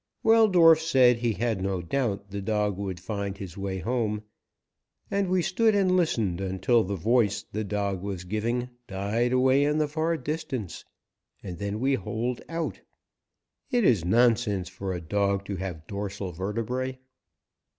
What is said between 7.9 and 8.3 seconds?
was